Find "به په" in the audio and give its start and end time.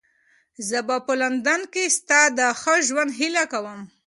0.87-1.13